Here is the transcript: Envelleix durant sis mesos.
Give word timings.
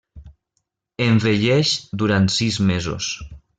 Envelleix 1.09 1.75
durant 2.03 2.27
sis 2.39 2.61
mesos. 2.73 3.15